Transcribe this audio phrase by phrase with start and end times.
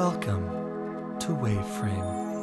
[0.00, 2.39] Welcome to Waveframe.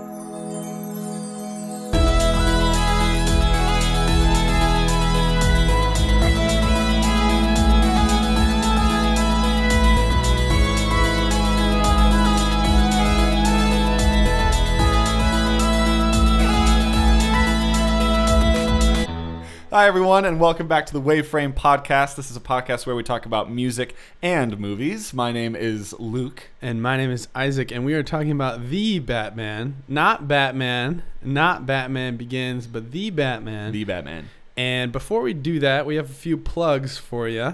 [19.77, 22.15] Hi, everyone, and welcome back to the Waveframe Podcast.
[22.15, 25.13] This is a podcast where we talk about music and movies.
[25.13, 26.49] My name is Luke.
[26.63, 31.67] And my name is Isaac, and we are talking about the Batman, not Batman, not
[31.67, 33.71] Batman Begins, but the Batman.
[33.71, 34.29] The Batman.
[34.57, 37.53] and before we do that, we have a few plugs for you.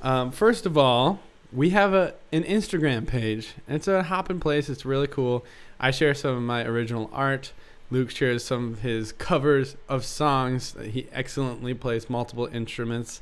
[0.00, 1.18] Um, first of all,
[1.52, 3.54] we have a an Instagram page.
[3.66, 4.68] It's a hopping place.
[4.68, 5.44] It's really cool.
[5.80, 7.52] I share some of my original art.
[7.90, 13.20] Luke shares some of his covers of songs that he excellently plays multiple instruments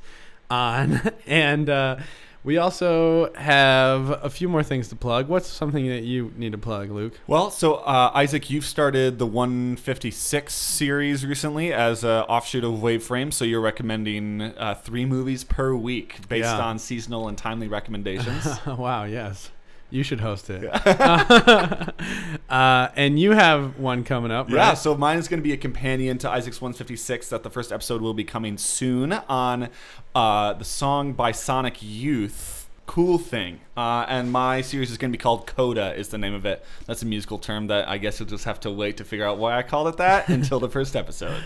[0.50, 1.00] on.
[1.26, 1.96] and uh,
[2.44, 5.28] we also have a few more things to plug.
[5.28, 7.18] What's something that you need to plug, Luke?
[7.26, 13.32] Well, so uh, Isaac, you've started the 156 series recently as an offshoot of Waveframe.
[13.32, 16.58] So you're recommending uh, three movies per week based Yeah.
[16.60, 18.46] on seasonal and timely recommendations.
[18.66, 19.50] wow, yes.
[19.92, 20.64] You should host it.
[22.48, 24.54] uh, and you have one coming up, right?
[24.54, 27.28] Yeah, so mine is going to be a companion to Isaac's 156.
[27.28, 29.68] That the first episode will be coming soon on
[30.14, 32.70] uh, the song by Sonic Youth.
[32.86, 35.94] Cool thing, uh, and my series is going to be called Coda.
[35.94, 36.64] Is the name of it?
[36.86, 39.36] That's a musical term that I guess you'll just have to wait to figure out
[39.36, 41.42] why I called it that until the first episode.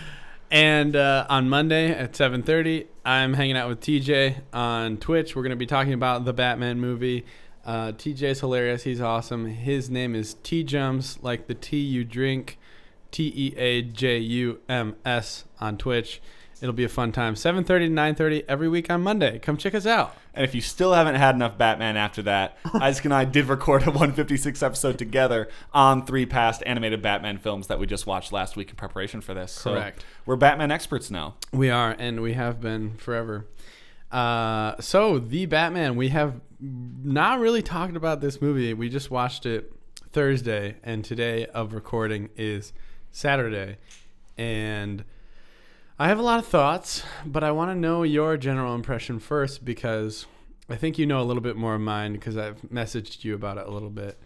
[0.49, 5.35] And uh, on Monday at 7:30, I'm hanging out with TJ on Twitch.
[5.35, 7.25] We're going to be talking about the Batman movie.
[7.67, 8.83] Uh, TJ's hilarious.
[8.83, 9.45] He's awesome.
[9.45, 12.57] His name is Teajums, like the tea you drink.
[13.11, 16.21] T E A J U M S on Twitch.
[16.61, 17.35] It'll be a fun time.
[17.35, 19.37] 7:30 to 9:30 every week on Monday.
[19.39, 20.15] Come check us out.
[20.33, 23.83] And if you still haven't had enough Batman after that, Isaac and I did record
[23.83, 28.55] a 156 episode together on three past animated Batman films that we just watched last
[28.55, 29.51] week in preparation for this.
[29.51, 30.03] So Correct.
[30.25, 31.35] we're Batman experts now.
[31.51, 33.45] We are, and we have been forever.
[34.11, 38.73] Uh, so the Batman, we have not really talked about this movie.
[38.73, 39.71] We just watched it
[40.11, 42.73] Thursday, and today of recording is
[43.11, 43.77] Saturday,
[44.37, 45.03] and
[45.99, 49.65] I have a lot of thoughts, but I want to know your general impression first
[49.65, 50.25] because
[50.69, 53.57] I think you know a little bit more of mine because I've messaged you about
[53.57, 54.19] it a little bit.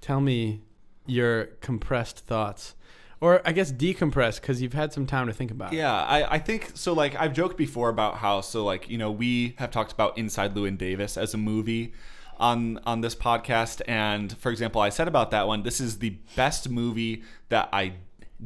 [0.00, 0.62] Tell me
[1.06, 2.74] your compressed thoughts,
[3.20, 5.76] or I guess decompressed because you've had some time to think about it.
[5.76, 6.92] Yeah, I, I think so.
[6.92, 10.54] Like I've joked before about how so like you know we have talked about Inside
[10.54, 11.94] Llewyn Davis as a movie
[12.38, 16.10] on on this podcast, and for example, I said about that one, this is the
[16.34, 17.94] best movie that I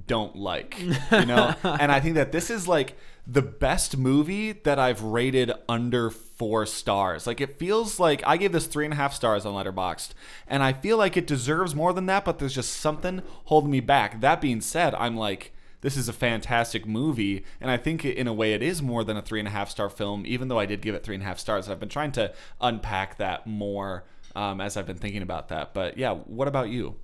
[0.06, 4.78] don't like, you know, and I think that this is like the best movie that
[4.78, 7.26] I've rated under four stars.
[7.26, 10.10] Like it feels like I gave this three and a half stars on Letterboxd,
[10.47, 13.81] and I feel like it deserves more than that, but there's just something holding me
[13.81, 14.20] back.
[14.20, 18.34] That being said, I'm like this is a fantastic movie, and I think in a
[18.34, 20.66] way it is more than a three and a half star film, even though I
[20.66, 21.69] did give it three and a half stars.
[21.69, 24.04] I've been trying to unpack that more
[24.37, 25.72] um, as I've been thinking about that.
[25.72, 26.97] But yeah, what about you?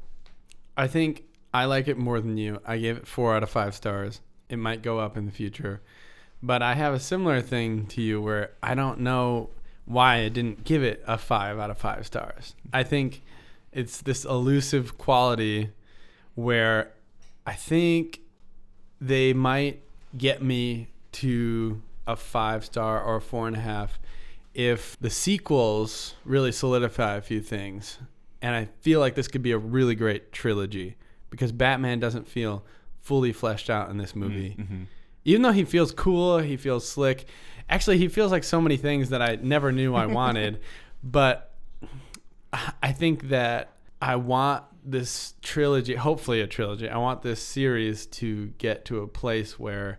[0.76, 2.60] I think I like it more than you.
[2.66, 4.20] I gave it four out of five stars.
[4.48, 5.80] It might go up in the future.
[6.42, 9.50] But I have a similar thing to you where I don't know
[9.84, 12.54] why I didn't give it a five out of five stars.
[12.72, 13.22] I think
[13.72, 15.70] it's this elusive quality
[16.34, 16.92] where
[17.46, 18.20] I think
[19.00, 19.82] they might
[20.16, 23.98] get me to a five star or a four and a half
[24.54, 27.98] if the sequels really solidify a few things.
[28.40, 30.96] And I feel like this could be a really great trilogy
[31.30, 32.64] because Batman doesn't feel
[33.06, 34.56] fully fleshed out in this mm, movie.
[34.58, 34.82] Mm-hmm.
[35.24, 37.26] Even though he feels cool, he feels slick.
[37.68, 40.60] Actually, he feels like so many things that I never knew I wanted.
[41.02, 41.52] but
[42.82, 46.88] I think that I want this trilogy, hopefully a trilogy.
[46.88, 49.98] I want this series to get to a place where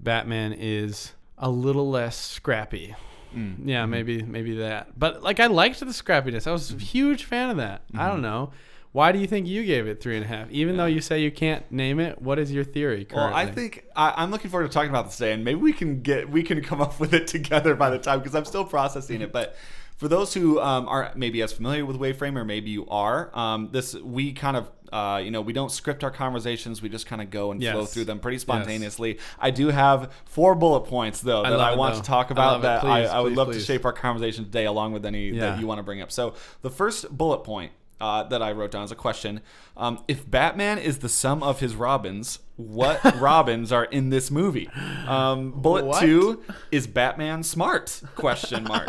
[0.00, 2.94] Batman is a little less scrappy.
[3.34, 3.90] Mm, yeah, mm-hmm.
[3.90, 4.98] maybe maybe that.
[4.98, 6.46] But like I liked the scrappiness.
[6.46, 6.80] I was a mm.
[6.80, 7.82] huge fan of that.
[7.94, 8.22] I don't mm-hmm.
[8.22, 8.50] know.
[8.92, 10.50] Why do you think you gave it three and a half?
[10.50, 13.32] Even though you say you can't name it, what is your theory currently?
[13.32, 15.72] Well, I think I, I'm looking forward to talking about this today, and maybe we
[15.72, 18.64] can get we can come up with it together by the time because I'm still
[18.64, 19.32] processing it.
[19.32, 19.56] But
[19.96, 23.68] for those who um, aren't maybe as familiar with Waveframe, or maybe you are, um,
[23.72, 27.20] this we kind of uh, you know we don't script our conversations; we just kind
[27.20, 29.18] of go and flow through them pretty spontaneously.
[29.38, 32.00] I do have four bullet points though that love I want though.
[32.00, 32.62] to talk about it.
[32.62, 35.28] that Please, I, I would please, love to shape our conversation today, along with any
[35.28, 35.50] Yeah.
[35.50, 36.10] that you want to bring up.
[36.10, 39.40] So the first bullet point uh, that I wrote down as a question:
[39.76, 44.68] um, If Batman is the sum of his Robins, what Robins are in this movie.
[45.06, 46.00] Um, bullet What?
[46.00, 48.02] two is Batman smart?
[48.16, 48.88] Question mark.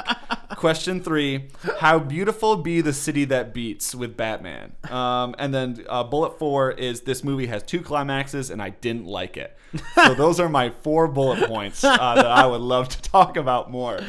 [0.57, 1.49] Question three:
[1.79, 4.73] How beautiful be the city that beats with Batman?
[4.89, 9.05] Um, and then uh, bullet four is this movie has two climaxes and I didn't
[9.05, 9.55] like it.
[9.93, 13.69] So those are my four bullet points uh, that I would love to talk about
[13.69, 13.99] more.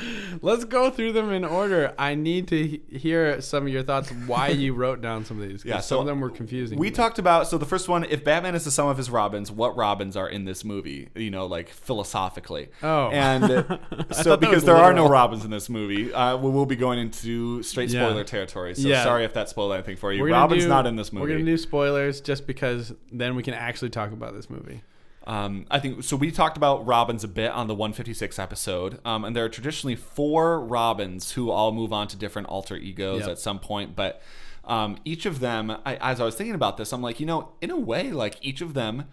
[0.40, 1.92] Let's go through them in order.
[1.98, 5.46] I need to he- hear some of your thoughts why you wrote down some of
[5.46, 5.62] these.
[5.64, 6.78] Yeah, some of them were confusing.
[6.78, 9.49] We talked about so the first one, if Batman is the sum of his Robins,
[9.50, 11.08] what Robins are in this movie?
[11.14, 12.68] You know, like philosophically.
[12.82, 13.08] Oh.
[13.10, 13.78] and
[14.12, 15.08] so because there are no.
[15.08, 18.06] Robins in this movie, uh, we will be going into straight Yeah.
[18.06, 18.74] spoiler territory.
[18.74, 19.02] So Yeah.
[19.04, 20.24] sorry if that spoiled anything for you.
[20.24, 21.22] Robin's do- not in this movie.
[21.26, 24.82] We're gonna do spoilers just because then we can actually talk about this movie.
[25.26, 26.16] Um, I think so.
[26.16, 29.94] We talked about Robins a bit on the 156 episode, um, and there are traditionally
[29.94, 33.28] four Robins who all move on to different alter egos Yep.
[33.30, 33.94] at some point.
[33.94, 34.22] But
[34.64, 37.50] um, each of them, I, as I was thinking about this, I'm like, you know,
[37.60, 39.04] in a way, like each of them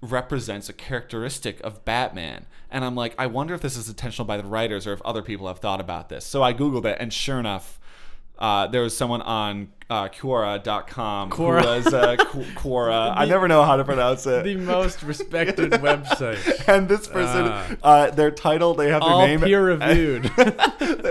[0.00, 2.46] represents a characteristic of Batman.
[2.70, 5.22] And I'm like, I wonder if this is intentional by the writers or if other
[5.22, 6.24] people have thought about this.
[6.24, 7.77] So I Googled it, and sure enough,
[8.38, 11.60] uh, there was someone on uh, Quora.com Quora.
[11.62, 13.14] who was uh, Qu- Quora.
[13.16, 16.68] I never know how to pronounce it The most respected website.
[16.68, 17.76] and this person, Ah.
[17.82, 19.40] uh, their title, they have their name.
[19.40, 20.30] peer reviewed.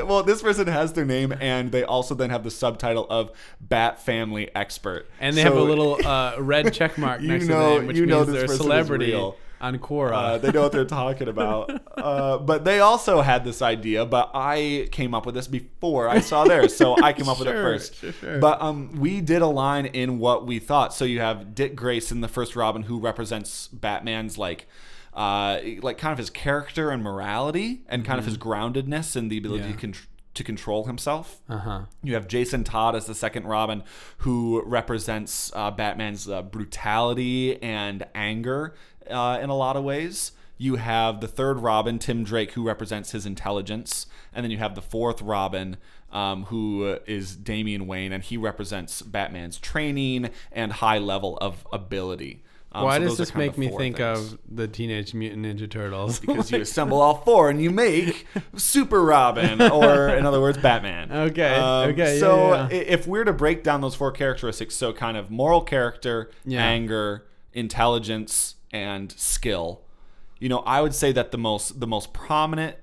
[0.08, 4.00] well, this person has their name, and they also then have the subtitle of Bat
[4.02, 5.10] Family Expert.
[5.20, 7.98] And they have a little uh, red check mark next know- to their name, which
[8.00, 9.14] means they're a celebrity.
[9.59, 10.12] On Quora.
[10.13, 11.81] Uh, they know what they're talking about.
[11.98, 16.19] Uh, but they also had this idea, but I came up with this before I
[16.19, 17.95] saw theirs, so I came up with it first.
[17.95, 18.38] sure, sure.
[18.39, 20.94] But um, we did a line in what we thought.
[20.94, 24.68] So you have Dick Grayson, the first Robin, who represents Batman's like.
[25.13, 29.39] Uh, like kind of his character and morality, and kind of his groundedness and the
[29.39, 29.71] ability Mm-hmm.
[29.71, 29.75] Yeah.
[29.77, 30.07] to, con-
[30.38, 31.42] to control himself.
[31.50, 31.81] Uh huh.
[32.04, 33.84] You have Jason Todd as the second Robin,
[34.19, 38.75] who represents uh, Batman's uh, brutality and anger
[39.10, 40.31] uh, in a lot of ways.
[40.60, 44.74] You have the third Robin, Tim Drake, who represents his intelligence, and then you have
[44.75, 45.78] the fourth Robin,
[46.12, 52.44] um, who is Damian Wayne, and he represents Batman's training and high level of ability.
[52.78, 54.34] Um, Why so does this make me think things.
[54.34, 56.20] of the Teenage Mutant Ninja Turtles?
[56.28, 61.12] Because you assemble all four and you make Super Robin, or in other words, Batman.
[61.12, 62.68] Um, Okay, okay, yeah, So yeah.
[62.72, 66.64] if we're to break down those four characteristics, so kind of moral character, Yeah.
[66.66, 69.82] anger, intelligence, and skill,
[70.40, 72.76] you know, I would say that the most the most prominent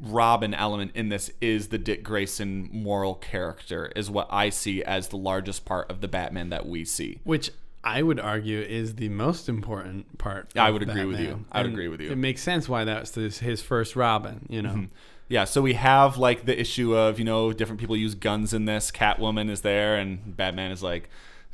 [0.00, 5.08] Robin element in this is the Dick Grayson moral character, is what I see as
[5.08, 7.18] the largest part of the Batman that we see.
[7.24, 7.50] Which
[7.84, 10.50] I would argue is the most important part.
[10.56, 11.44] I would agree with you.
[11.52, 12.10] I would And agree with you.
[12.10, 14.46] It makes sense why that's his, his first Robin.
[14.48, 14.84] You know, mm-hmm.
[15.28, 18.64] Yeah, so we have like the issue of, you know, different people use guns in
[18.64, 18.90] this.
[18.90, 21.10] Catwoman is there and Batman is like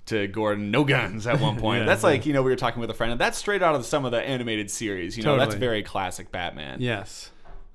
[0.06, 1.81] to Gordon, no guns at one point.
[1.81, 2.11] Yeah, that's yeah.
[2.11, 4.05] like, you know, we were talking with a friend and that's straight out of some
[4.05, 5.17] of the animated series.
[5.17, 6.81] You know, that's very classic Batman.
[6.81, 7.31] yes.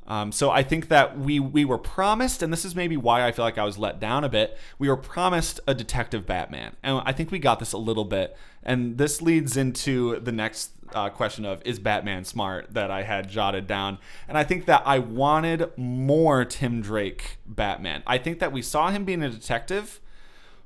[0.10, 3.32] Um, so I think that we we were promised, and this is maybe why I
[3.32, 4.58] feel like I was let down a bit.
[4.80, 8.36] We were promised a detective Batman, and I think we got this a little bit.
[8.64, 13.30] And this leads into the next uh, question of is Batman smart that I had
[13.30, 18.02] jotted down, and I think that I wanted more Tim Drake Batman.
[18.08, 20.02] I think that we saw him being a detective.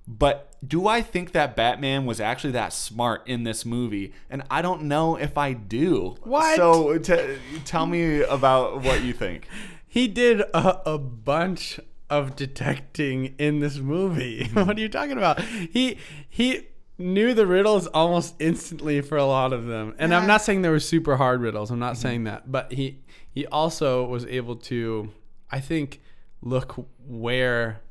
[0.06, 4.14] But do I think that Batman was actually that smart in this movie?
[4.30, 6.16] And I don't know if I do.
[6.24, 6.56] What?
[6.56, 9.48] So t- tell me about what you think.
[9.88, 11.80] He did a, a bunch
[12.10, 14.46] of detecting in this movie.
[14.46, 14.66] Mm-hmm.
[14.68, 15.40] what are you talking about?
[15.42, 16.68] He he
[16.98, 19.94] knew the riddles almost instantly for a lot of them.
[20.00, 21.70] And I'm not saying they were super hard riddles.
[21.70, 21.80] I'm Mm-hmm.
[21.82, 22.52] not saying that.
[22.52, 25.12] But he he also was able to
[25.52, 26.02] I think
[26.42, 26.74] look
[27.08, 27.82] where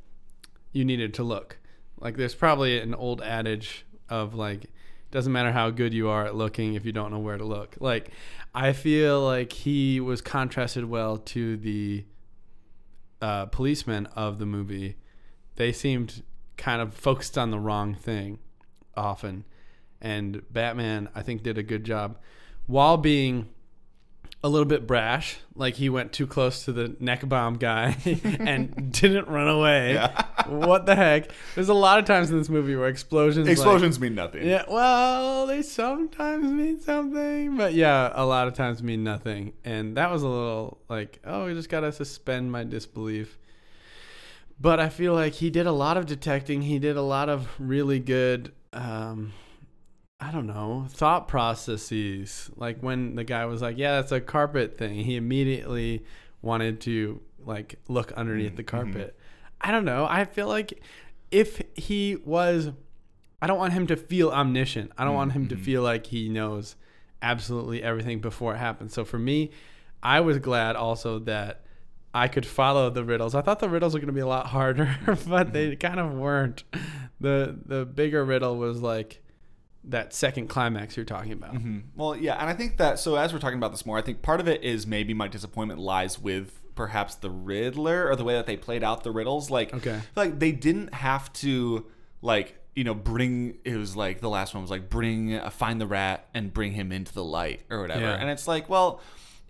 [0.73, 1.59] you needed to look.
[2.03, 4.67] Like there's probably an old adage of like
[5.13, 7.77] doesn't matter how good you are at looking if you don't know where to look.
[7.79, 8.11] Like
[8.55, 12.05] I feel like he was contrasted well to the
[13.21, 14.97] uh, policemen of the movie.
[15.57, 16.23] They seemed
[16.57, 18.41] kind of focused on the wrong thing
[18.97, 19.45] often.
[20.01, 22.19] And Batman, I think, did a good job
[22.67, 23.49] while being
[24.43, 25.39] a little bit brash.
[25.55, 29.95] Like he went too close to the neck bomb guy and didn't run away.
[29.95, 30.25] Yeah.
[30.49, 31.31] What the heck?
[31.55, 33.47] There's a lot of times in this movie where explosions.
[33.47, 34.47] like- Explosions mean nothing.
[34.47, 39.53] yeah, well, they sometimes mean something, but yeah, a lot of times mean nothing.
[39.65, 43.39] And that was a little like, oh, we just gotta suspend my disbelief.
[44.61, 46.63] But I feel like he did a lot of detecting.
[46.63, 49.33] He did a lot of really good, um,
[50.21, 52.49] I don't know, thought processes.
[52.57, 56.05] Like when the guy was like, "Yeah, that's a carpet thing," he immediately
[56.43, 59.17] wanted to like look underneath the carpet.
[59.63, 60.07] I don't know.
[60.09, 60.83] I feel like
[61.31, 62.71] if he was
[63.43, 64.93] I don't want him to feel omniscient.
[64.97, 66.77] I don't want him to feel like he knows
[67.21, 68.93] absolutely everything before it happens.
[68.95, 69.51] So for me,
[70.01, 71.65] I was glad also that
[72.15, 73.35] I could follow the riddles.
[73.35, 76.13] I thought the riddles were going to be a lot harder, but they kind of
[76.13, 76.63] weren't.
[77.21, 79.23] The the bigger riddle was like
[79.85, 81.55] that second climax you're talking about.
[81.55, 81.79] Mm-hmm.
[81.97, 84.23] Well, yeah, and I think that so as we're talking about this more, I think
[84.23, 88.35] part of it is maybe my disappointment lies with perhaps the Riddler or the way
[88.35, 89.51] that they played out the riddles.
[89.51, 90.01] Like, Okay.
[90.17, 91.87] like they didn't have to
[92.23, 95.81] like you know bring it was like the last one was like bring uh, find
[95.81, 98.15] the rat and bring him into the light or whatever, Yeah.
[98.15, 99.01] and it's like well,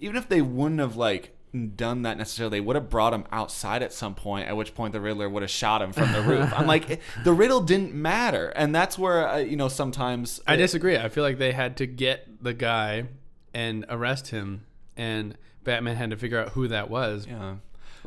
[0.01, 1.37] even if they wouldn't have like
[1.77, 4.95] done that necessarily they would have brought him outside at some point at which point
[4.95, 7.93] the riddler would have shot him from the roof i'm like it- the riddle didn't
[7.93, 10.97] matter and that's where uh, you know sometimes I disagree.
[10.97, 13.05] I feel like they had to get the guy
[13.53, 14.65] and arrest him,
[14.97, 17.27] and Batman had to figure out who that was.
[17.27, 17.57] yeah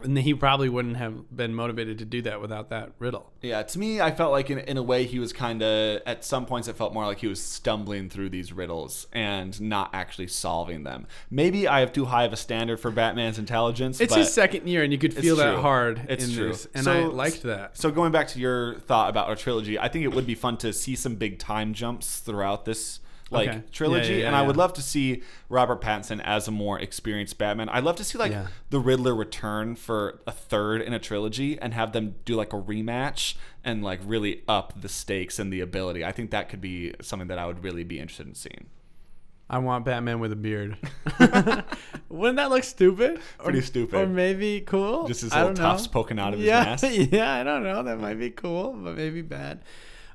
[0.04, 3.32] And he probably wouldn't have been motivated to do that without that riddle.
[3.42, 6.26] Yeah, to me, I felt like in, in a way he was kind of, at
[6.26, 10.28] some points, it felt more like he was stumbling through these riddles and not actually
[10.28, 11.08] solving them.
[11.32, 14.02] Maybe I have too high of a standard for Batman's intelligence.
[14.02, 15.62] It's his second year, and you could feel that true.
[15.62, 16.50] hard It's true.
[16.50, 17.78] this, and So- I liked that.
[17.78, 20.58] So going back to your thought about a trilogy, I think it would be fun
[20.58, 23.00] to see some big time jumps throughout this
[23.32, 23.64] like Okay.
[23.72, 27.38] trilogy, Yeah, yeah, and I would love to see Robert Pattinson as a more experienced
[27.38, 27.70] Batman.
[27.70, 28.48] I'd love to see like Yeah.
[28.70, 32.62] the Riddler return for a third in a trilogy and have them do like a
[32.62, 36.06] rematch and like really up the stakes and the ability.
[36.06, 38.68] I think that could be something that I would really be interested in seeing.
[39.50, 40.78] I want Batman with a beard.
[42.10, 43.20] Wouldn't that look stupid?
[43.38, 43.96] Pretty or, stupid.
[44.00, 45.08] Or maybe cool.
[45.08, 46.84] Just his little tufts poking out of his mask.
[47.12, 47.84] Yeah, I don't know.
[47.84, 49.62] That might be cool, but maybe bad.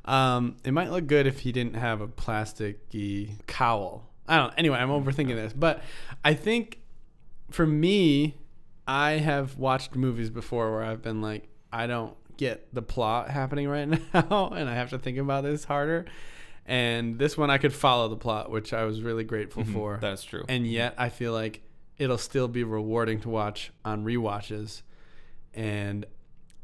[0.05, 4.09] Um, it might look good if he didn't have a plasticky cowl.
[4.27, 4.55] I don't.
[4.57, 5.83] Anyway, I'm overthinking this, but
[6.25, 6.81] I think
[7.51, 8.37] for me,
[8.87, 13.69] I have watched movies before where I've been like, I don't get the plot happening
[13.69, 16.07] right now, and I have to think about this harder.
[16.67, 20.23] And this one, I could follow the plot, which I was really grateful for That's
[20.23, 20.45] true.
[20.49, 21.63] and yet I feel like
[21.99, 24.83] it'll still be rewarding to watch on rewatches.
[25.53, 26.07] And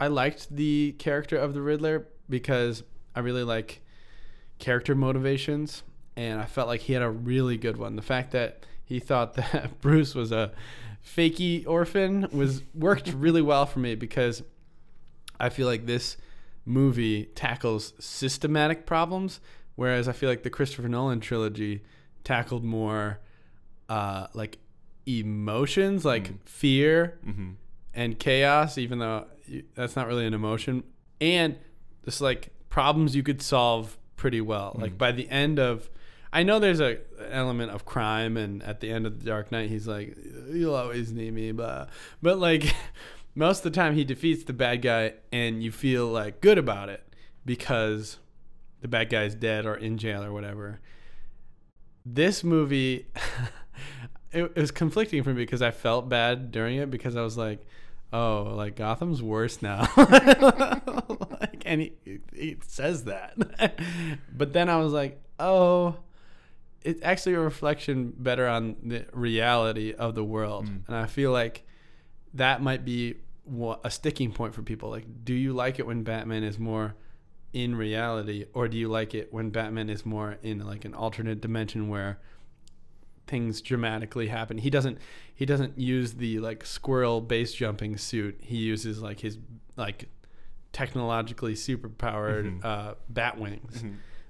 [0.01, 2.85] I liked the character of the Riddler because
[3.17, 3.81] I really like
[4.59, 5.83] character motivations,
[6.17, 7.97] and I felt like he had a really good one.
[7.97, 10.53] The fact that he thought that Bruce was a
[11.05, 14.43] fakey orphan was worked really well for me because
[15.41, 16.17] I feel like this
[16.65, 19.41] movie tackles systematic problems,
[19.77, 21.83] whereas I feel like the Christopher Nolan trilogy
[22.25, 23.21] tackled more
[23.89, 24.59] uh, like
[25.07, 27.53] emotions, like fear hmm
[27.95, 29.25] and chaos, even though
[29.75, 30.85] that's not really an emotion,
[31.19, 31.57] and
[32.05, 34.77] just like problems you could solve pretty well.
[34.79, 34.99] Like mm.
[34.99, 35.89] by the end of,
[36.31, 36.99] I know there's a
[37.31, 40.15] element of crime, and at the end of the Dark Knight, he's like,
[40.53, 41.89] "You'll always need me," but
[42.21, 42.75] but like
[43.35, 46.91] most of the time, he defeats the bad guy, and you feel like good about
[46.91, 47.03] it
[47.47, 48.19] because
[48.83, 50.81] the bad guy's dead or in jail or whatever.
[52.05, 53.07] This movie.
[54.33, 57.39] It, it was conflicting for me because I felt bad during it because I was
[57.39, 57.65] like,
[58.13, 59.87] "Oh, like Gotham's worse now,"
[61.67, 63.37] and he, he says that.
[64.37, 65.97] but then I was like, "Oh,
[66.83, 70.87] it's actually a reflection better on the reality of the world," mm.
[70.87, 71.65] and I feel like
[72.35, 73.17] that might be
[73.85, 74.91] a sticking point for people.
[74.91, 76.95] Like, do you like it when Batman is more
[77.53, 81.41] in reality, or do you like it when Batman is more in like an alternate
[81.41, 82.19] dimension where
[83.27, 84.59] things dramatically happen.
[84.59, 84.99] He doesn't
[85.35, 88.39] he doesn't use the like squirrel base jumping suit.
[88.41, 89.39] He uses like his
[89.77, 90.09] like
[90.77, 93.83] technologically super powered uh, bat wings.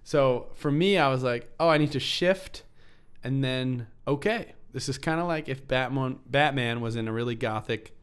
[0.05, 2.63] So for me, I was like, oh, I need to shift,
[3.25, 7.35] and then okay, this is kind of like if Batman Batman was in a really
[7.35, 7.97] gothic,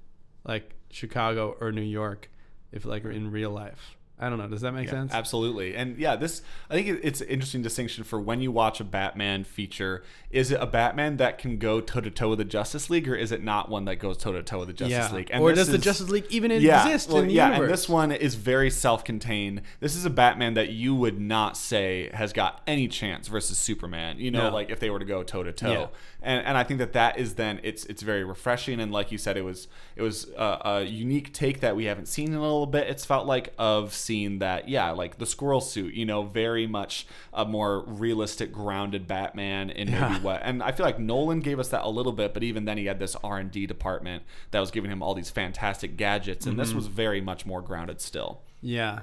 [0.43, 2.29] like Chicago or New York,
[2.73, 3.97] if like in real life.
[4.19, 4.47] I don't know.
[4.47, 5.11] Does that make sense?
[5.11, 5.75] Absolutely.
[5.75, 9.43] And yeah, this I think it's an interesting distinction for when you watch a Batman
[9.43, 10.03] feature.
[10.29, 13.15] Is it a Batman that can go toe to toe with the Justice League, or
[13.15, 15.15] is it not one that goes toe to toe with the Justice yeah.
[15.15, 15.31] League?
[15.33, 17.63] or this does the Justice League even yeah, exist well, in the yeah, universe?
[17.63, 19.61] and this one is very self-contained.
[19.79, 24.19] This is a Batman that you would not say has got any chance versus Superman.
[24.19, 24.53] You know, No.
[24.53, 25.75] like if they were to go toe to Yeah.
[25.75, 25.89] toe.
[26.23, 28.79] And and I think that that is then it's it's very refreshing.
[28.79, 32.07] And like you said, it was it was a, a unique take that we haven't
[32.07, 32.87] seen in a little bit.
[32.87, 35.93] It's felt like of seeing that yeah, like the squirrel suit.
[35.93, 40.19] You know, very much a more realistic, grounded Batman in maybe Yeah.
[40.21, 40.41] what.
[40.43, 42.85] And I feel like Nolan gave us that a little bit, but even then he
[42.85, 46.53] had this R and D department that was giving him all these fantastic gadgets, and
[46.53, 46.59] Mm-hmm.
[46.61, 48.41] this was very much more grounded still.
[48.61, 49.01] Yeah.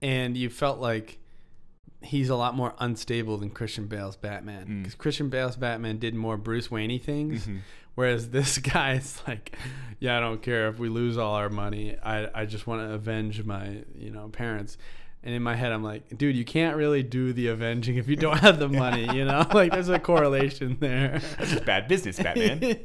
[0.00, 1.18] And you felt like
[2.02, 4.66] he's a lot more unstable than Christian Bale's Batman.
[4.66, 4.82] Mm.
[4.82, 7.42] Because Christian Bale's Batman did more Bruce Wayne things.
[7.42, 7.58] Mm-hmm.
[7.94, 9.56] Whereas this guy's like,
[9.98, 11.96] yeah, I don't care if we lose all our money.
[12.02, 14.78] I, I just want to avenge my, you know, parents.
[15.22, 18.16] And in my head, I'm like, dude, you can't really do the avenging if you
[18.16, 19.46] don't have the money, you know?
[19.52, 21.20] like, there's a correlation there.
[21.38, 22.78] That's just bad business, Batman.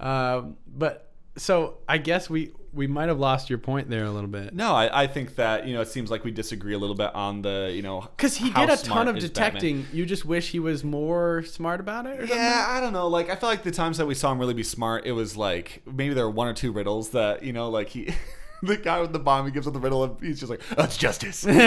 [0.00, 4.30] um, but so I guess we we might have lost your point there a little
[4.30, 4.54] bit.
[4.54, 7.14] no, I, I think that you know it seems like we disagree a little bit
[7.14, 9.52] on the you know Because he how did a ton of is Batman.
[9.52, 9.86] detecting.
[9.92, 12.36] You just wish he was more smart about it or something?
[12.38, 13.08] Yeah, I don't know.
[13.08, 15.36] Like, I feel like the times that we saw him really be smart, it was
[15.36, 18.14] like maybe there were one or two riddles that you know, like he,
[18.66, 20.84] the guy with the bomb, he gives up the riddle, and he's just like, "Oh,
[20.84, 21.64] it's justice." I, know,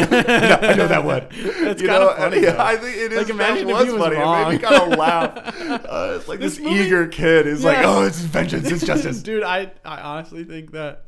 [0.62, 1.28] I know that one.
[1.32, 2.56] It's You kinda funny, Yeah.
[2.64, 3.18] I think it is.
[3.18, 4.16] Like, imagine if was he was funny.
[4.16, 4.52] It made wrong.
[4.54, 5.62] me kind of laugh.
[5.88, 9.22] Uh, it's like this, This movie- eager kid is like, "Oh, it's vengeance, it's justice."
[9.22, 11.04] Dude, I, I honestly think that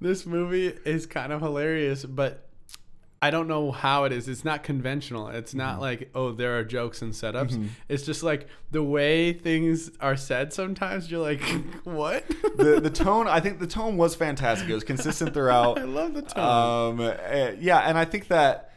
[0.00, 2.47] this movie is kind of hilarious, but
[3.20, 4.28] I don't know how it is.
[4.28, 5.28] It's not conventional.
[5.28, 5.80] It's not Mm-hmm.
[5.80, 7.68] like, oh, there are jokes and setups.
[7.88, 11.40] It's just like the way things are said sometimes you're like,
[11.84, 12.26] what?
[12.56, 14.68] the the tone, I think the tone was fantastic.
[14.68, 15.78] It was consistent throughout.
[15.80, 17.00] I love the tone.
[17.00, 18.72] Um, uh, yeah, and I think that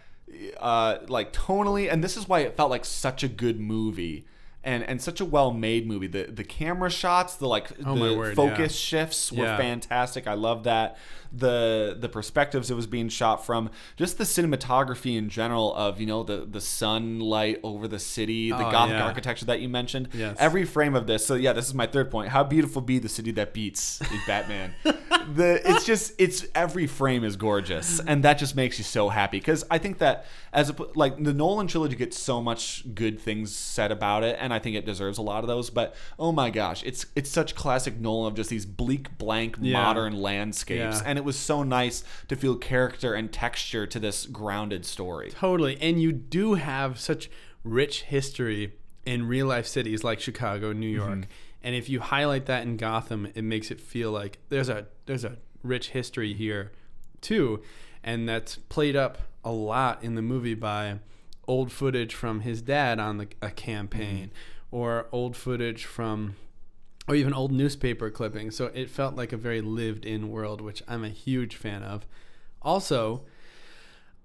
[0.59, 4.25] uh, like tonally, and this is why it felt like such a good movie.
[4.63, 6.05] And, and such a well made movie.
[6.05, 8.59] The the camera shots, the like Oh the word, focus
[8.93, 8.99] yeah.
[8.99, 9.57] shifts were Yeah.
[9.57, 10.27] fantastic.
[10.27, 10.97] I love that.
[11.33, 16.05] The the perspectives it was being shot from, just the cinematography in general of you
[16.05, 19.05] know the the sunlight over the city, the Oh, gothic yeah.
[19.05, 20.09] architecture that you mentioned.
[20.13, 20.35] Yes.
[20.39, 21.25] Every frame of this.
[21.25, 22.29] So yeah, this is my third point.
[22.29, 24.73] How beautiful be the city that beats is Batman.
[25.35, 29.37] the it's just it's every frame is gorgeous, and that just makes you so happy
[29.37, 33.55] because I think that as a like the Nolan trilogy gets so much good things
[33.55, 35.69] said about it, and I think it deserves a lot of those.
[35.69, 39.81] But oh my gosh, it's it's such classic Nolan of just these bleak, blank, Yeah.
[39.81, 41.03] modern landscapes, Yeah.
[41.05, 45.31] and it was so nice to feel character and texture to this grounded story.
[45.31, 45.77] Totally.
[45.81, 47.29] And you do have such
[47.63, 48.73] rich history
[49.05, 51.09] in real life cities like Chicago, New York.
[51.09, 51.29] Mm-hmm.
[51.63, 55.23] And if you highlight that in Gotham, it makes it feel like there's a there's
[55.23, 56.71] a rich history here
[57.21, 57.61] too.
[58.03, 60.99] And that's played up a lot in the movie by
[61.47, 64.75] old footage from his dad on the, a campaign Mm-hmm.
[64.75, 66.35] or old footage from
[67.07, 68.55] or even old newspaper clippings.
[68.55, 72.05] So it felt like a very lived in world, which I'm a huge fan of.
[72.61, 73.23] Also,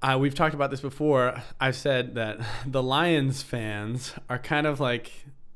[0.03, 1.43] uh, we've talked about this before.
[1.59, 5.11] I've said that the Lions fans are kind of like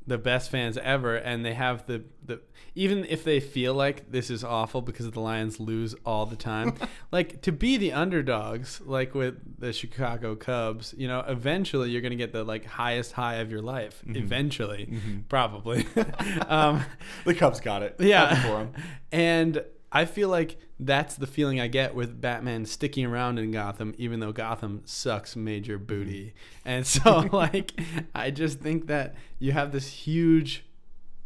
[0.07, 2.41] the best fans ever, and they have the, the
[2.73, 6.73] even if they feel like this is awful because the Lions lose all the time,
[7.11, 12.15] like to be the underdogs, like with the Chicago Cubs, you know, eventually you're gonna
[12.15, 14.01] get the like highest high of your life.
[14.07, 15.85] Eventually, probably.
[16.47, 16.83] um,
[17.25, 17.95] The Cubs got it.
[17.99, 18.33] yeah.
[18.33, 18.73] Happy for 'em.
[19.11, 23.93] And I feel like that's the feeling I get with Batman sticking around in Gotham,
[23.97, 25.85] even though Gotham sucks major mm-hmm.
[25.85, 26.33] booty.
[26.63, 27.79] And so, like,
[28.15, 30.65] I just think that you have this huge,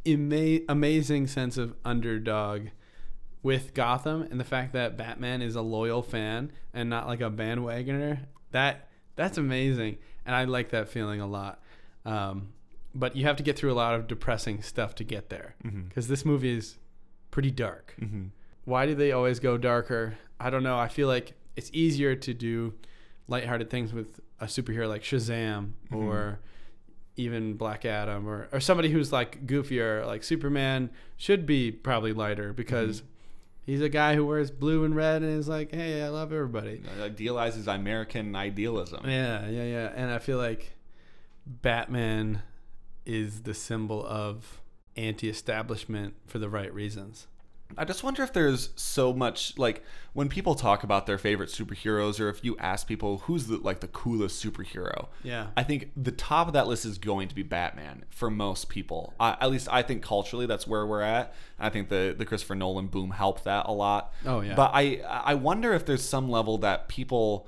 [0.06, 2.68] ama- amazing sense of underdog
[3.44, 7.30] with Gotham, and the fact that Batman is a loyal fan and not like a
[7.30, 8.22] bandwagoner.
[8.52, 11.62] That that's amazing, and I like that feeling a lot.
[12.06, 12.50] Um,
[12.96, 15.84] but you have to get through a lot of depressing stuff to get there, mm-hmm.
[15.84, 16.80] because this movie is
[17.30, 17.94] pretty dark.
[18.02, 18.28] Mm-hmm.
[18.66, 20.18] Why do they always go darker?
[20.40, 20.78] I don't know.
[20.78, 22.74] I feel like it's easier to do
[23.28, 25.96] lighthearted things with a superhero like Shazam mm-hmm.
[25.96, 26.40] or
[27.16, 32.54] even Black Adam or, or somebody who's like goofier, like Superman should be probably lighter
[32.54, 33.08] because mm-hmm.
[33.66, 36.82] he's a guy who wears blue and red and is like, hey, I love everybody.
[37.00, 39.08] Idealizes American idealism.
[39.08, 39.92] Yeah, yeah, yeah.
[39.96, 40.74] And I feel like
[41.46, 42.42] Batman
[43.06, 44.62] is the symbol of
[44.98, 47.28] anti establishment for the right reasons.
[47.78, 52.20] I just wonder if there's so much like when people talk about their favorite superheroes,
[52.20, 55.08] or if you ask people who's the like the coolest superhero.
[55.24, 55.48] Yeah.
[55.58, 59.14] I think the top of that list is going to be Batman for most people.
[59.20, 61.34] I, at least I think culturally that's where we're at.
[61.60, 64.14] I think the the Christopher Nolan boom helped that a lot.
[64.26, 64.56] Oh, yeah.
[64.56, 67.48] But I I wonder if there's some level that people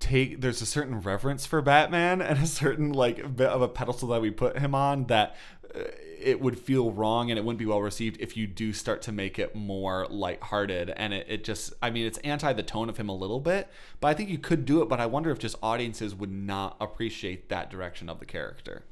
[0.00, 4.08] take there's a certain reverence for Batman and a certain like bit of a pedestal
[4.08, 5.36] that we put him on that
[5.74, 5.80] uh,
[6.20, 9.12] it would feel wrong and it wouldn't be well received if you do start to
[9.12, 12.96] make it more lighthearted and it, it just I mean it's anti the tone of
[12.96, 13.68] him a little bit
[14.00, 16.76] but I think you could do it but I wonder if just audiences would not
[16.80, 18.84] appreciate that direction of the character.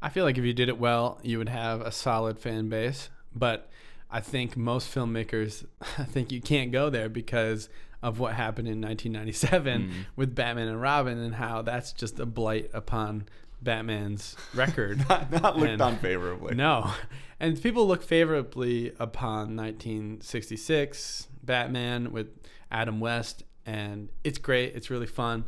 [0.00, 3.10] I feel like if you did it well, you would have a solid fan base.
[3.34, 3.68] But
[4.10, 5.66] I think most filmmakers,
[5.98, 7.68] I think you can't go there because
[8.02, 9.90] of what happened in 1997 hmm.
[10.16, 13.26] with Batman and Robin and how that's just a blight upon
[13.60, 14.98] Batman's record.
[15.08, 16.54] Not, not looked And- on favorably.
[16.54, 16.92] No.
[17.40, 22.28] And people look favorably upon 1966 Batman with
[22.70, 24.74] Adam West, and it's great.
[24.74, 25.44] It's really fun.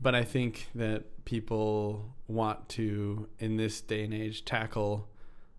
[0.00, 5.08] But I think that people want to, in this day and age, tackle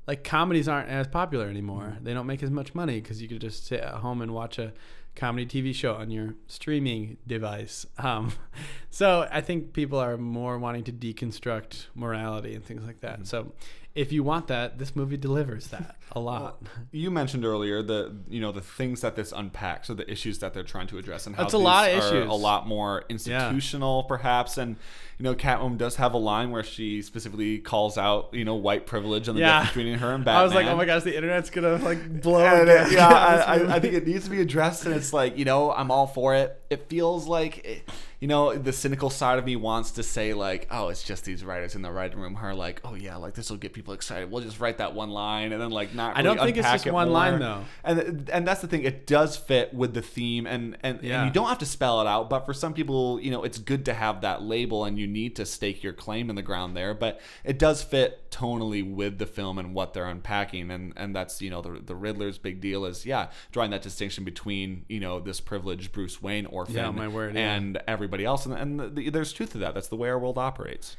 [0.07, 1.95] like comedies aren't as popular anymore.
[1.97, 2.03] Hmm.
[2.03, 4.59] They don't make as much money because you could just sit at home and watch
[4.59, 4.73] a
[5.15, 7.85] comedy TV show on your streaming device.
[7.97, 8.33] Um,
[8.89, 13.25] so I think people are more wanting to deconstruct morality and things like that.
[13.27, 13.53] So
[13.95, 16.61] if you want that, this movie delivers that a lot.
[16.91, 20.53] You mentioned earlier the you know the things that this unpacks, or the issues that
[20.53, 22.29] they're trying to address, and how That's a lot of issues.
[22.29, 24.57] a lot more institutional, perhaps.
[24.57, 24.75] And
[25.17, 28.85] you know, Catwoman does have a line where she specifically calls out you know white
[28.85, 29.59] privilege and the Yeah.
[29.61, 30.41] difference between her and Batman.
[30.41, 32.43] I was like, oh my gosh, the internet's gonna like blow.
[32.63, 33.35] It- yeah, I.
[33.55, 36.07] I, I think it needs to be addressed, and it's like you know, I'm all
[36.07, 36.61] for it.
[36.69, 40.67] It feels like, it, you know, the cynical side of me wants to say like,
[40.71, 43.33] oh, it's just these writers in the writing room who are like, oh yeah, like
[43.35, 44.31] this will get people excited.
[44.31, 46.17] We'll just write that one line, and then like not.
[46.17, 47.13] I don't think it's just it one more.
[47.13, 47.63] line, though.
[47.83, 48.83] And and that's the thing.
[48.83, 51.19] It does fit with the theme, and and, Yeah.
[51.19, 52.29] and you don't have to spell it out.
[52.29, 55.35] But for some people, you know, it's good to have that label, and you need
[55.35, 56.93] to stake your claim in the ground there.
[56.93, 61.41] But it does fit tonally with the film and what they're unpacking, and and that's
[61.41, 65.19] you know the the Riddler's big deal is yeah drawing that distinction between you know
[65.19, 67.53] this privileged Bruce Wayne orphan Yeah, my word, yeah.
[67.55, 69.73] and everybody else, and and the, there's truth to that.
[69.73, 70.97] That's the way our world operates.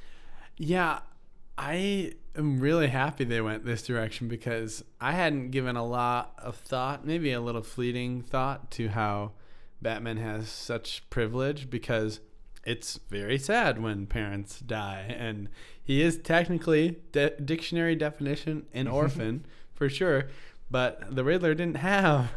[0.57, 1.01] Yeah,
[1.59, 6.57] I am really happy they went this direction because I hadn't given a lot of
[6.57, 9.33] thought, maybe a little fleeting thought, to how
[9.83, 12.21] Batman has such privilege because
[12.64, 15.14] it's very sad when parents die.
[15.16, 15.49] And
[15.83, 20.29] he is technically, de- dictionary definition, an orphan for sure.
[20.71, 22.31] But the Riddler didn't have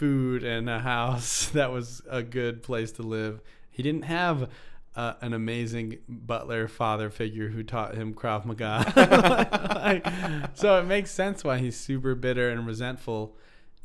[0.00, 3.42] food and a house that was a good place to live.
[3.70, 4.48] He didn't have
[4.96, 8.90] uh, an amazing butler father figure who taught him Krav Maga.
[9.76, 13.36] like, so it makes sense why he's super bitter and resentful,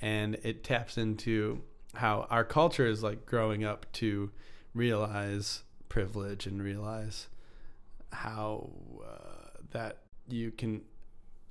[0.01, 1.62] and it taps into
[1.95, 4.32] how our culture is like growing up to
[4.73, 7.28] realize privilege and realize
[8.13, 8.69] how
[9.06, 9.97] uh, that
[10.30, 10.82] you can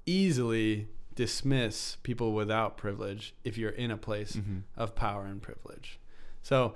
[0.07, 4.59] easily dismiss people without privilege if you're in a place mm-hmm.
[4.77, 5.99] of power and privilege.
[6.43, 6.75] So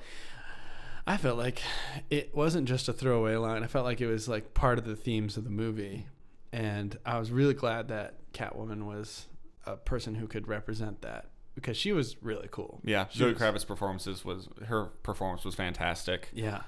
[1.06, 1.62] I felt like
[2.10, 3.62] it wasn't just a throwaway line.
[3.62, 6.06] I felt like it was like part of the themes of the movie.
[6.52, 9.26] And I was really glad that Catwoman was
[9.66, 12.80] a person who could represent that because she was really cool.
[12.84, 16.28] Yeah, She Zoe was- Kravitz performances was her performance was fantastic.
[16.32, 16.62] Yeah.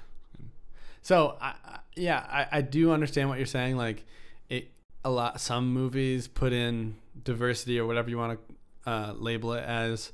[1.01, 3.77] So I, I yeah, I, I do understand what you're saying.
[3.77, 4.05] Like
[4.49, 4.71] it
[5.03, 8.39] a lot some movies put in diversity or whatever you want
[8.85, 10.11] to uh, label it as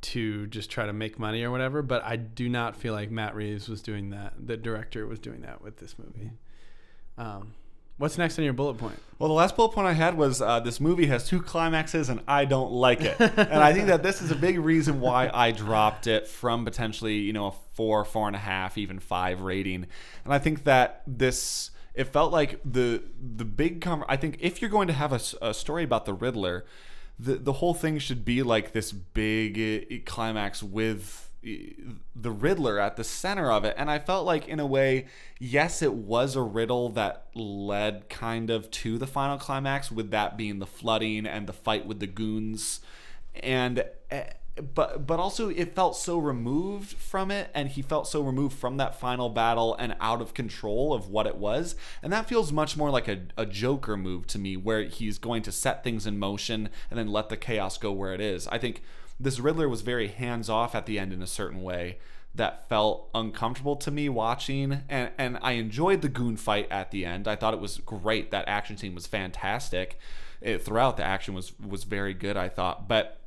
[0.00, 3.34] to just try to make money or whatever, but I do not feel like Matt
[3.34, 4.34] Reeves was doing that.
[4.38, 6.30] The director was doing that with this movie.
[7.16, 7.54] Um,
[7.96, 8.98] what's next on your bullet point?
[9.18, 12.20] Well, the last bullet point I had was uh, this movie has two climaxes and
[12.28, 13.18] I don't like it.
[13.18, 17.16] and I think that this is a big reason why I dropped it from potentially,
[17.16, 19.86] you know, a four, four and a half, even five rating.
[20.24, 23.02] And I think that this, it felt like the
[23.36, 26.12] the big, com- I think if you're going to have a, a story about the
[26.12, 26.64] Riddler,
[27.18, 32.96] the, the whole thing should be like this big uh, climax with the Riddler at
[32.96, 33.74] the center of it.
[33.76, 35.06] And I felt like, in a way,
[35.38, 40.36] yes, it was a riddle that led kind of to the final climax, with that
[40.36, 42.80] being the flooding and the fight with the goons.
[43.34, 43.84] And.
[44.56, 48.76] But but also it felt so removed from it, and he felt so removed from
[48.76, 52.76] that final battle and out of control of what it was, and that feels much
[52.76, 56.18] more like a, a Joker move to me, where he's going to set things in
[56.20, 58.46] motion and then let the chaos go where it is.
[58.46, 58.82] I think
[59.18, 61.98] this Riddler was very hands off at the end in a certain way
[62.34, 67.04] that felt uncomfortable to me watching and and I enjoyed the goon fight at the
[67.04, 67.28] end.
[67.28, 68.30] I thought it was great.
[68.30, 69.98] That action scene was fantastic.
[70.40, 72.88] It, throughout the action was was very good, I thought.
[72.88, 73.20] But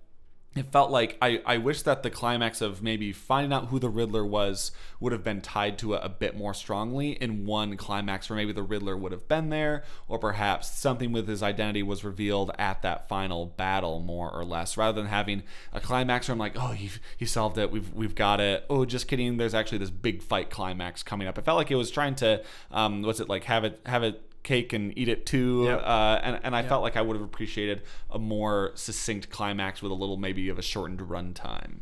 [0.56, 3.90] it felt like I, I wish that the climax of maybe finding out who the
[3.90, 8.30] Riddler was would have been tied to it a bit more strongly in one climax
[8.30, 12.04] where maybe the Riddler would have been there, or perhaps something with his identity was
[12.04, 16.40] revealed at that final battle, more or less, rather than having a climax where I'm
[16.40, 18.66] like, oh, he, he solved it, we've we've got it.
[18.70, 19.38] Oh, just kidding.
[19.38, 21.38] There's actually this big fight climax coming up.
[21.38, 24.24] It felt like it was trying to, um, what's it like, have it have it
[24.44, 25.66] cake and eat it too.
[25.66, 25.82] Yep.
[25.84, 29.92] Uh, and and I felt like I would have appreciated a more succinct climax with
[29.92, 31.80] a little maybe of a shortened runtime.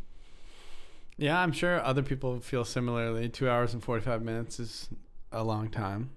[1.17, 3.29] Yeah, I'm sure other people feel similarly.
[3.29, 4.89] Two hours and 45 minutes is
[5.31, 6.09] a long time.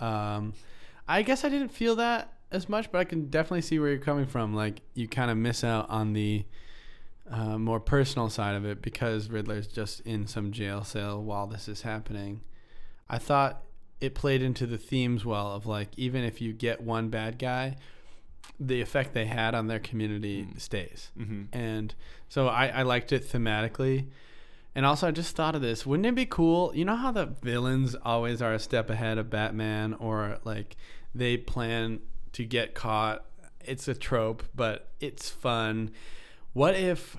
[0.00, 0.54] Um,
[1.06, 3.98] I guess I didn't feel that as much, but I can definitely see where you're
[3.98, 4.54] coming from.
[4.54, 6.44] Like, you kind of miss out on the
[7.30, 11.68] uh, more personal side of it because Riddler's just in some jail cell while this
[11.68, 12.40] is happening.
[13.08, 13.62] I thought
[14.00, 17.76] it played into the themes well of like, even if you get one bad guy,
[18.58, 21.10] the effect they had on their community stays.
[21.18, 21.44] Mm-hmm.
[21.52, 21.94] And
[22.28, 24.06] so I, I liked it thematically.
[24.74, 25.84] And also, I just thought of this.
[25.84, 26.72] Wouldn't it be cool?
[26.74, 30.76] You know how the villains always are a step ahead of Batman, or like
[31.12, 32.00] they plan
[32.34, 33.24] to get caught?
[33.64, 35.90] It's a trope, but it's fun.
[36.52, 37.16] What if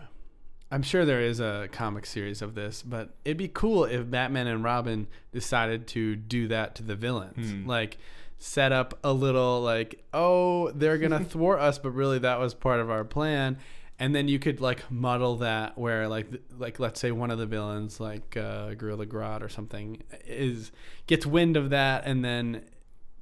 [0.71, 4.47] I'm sure there is a comic series of this, but it'd be cool if Batman
[4.47, 7.51] and Robin decided to do that to the villains.
[7.51, 7.67] Hmm.
[7.67, 7.97] Like
[8.37, 12.79] set up a little like, oh, they're gonna thwart us, but really that was part
[12.79, 13.57] of our plan.
[13.99, 17.45] And then you could like muddle that where like like let's say one of the
[17.45, 20.71] villains like uh, Gorilla Grodd or something is
[21.05, 22.63] gets wind of that and then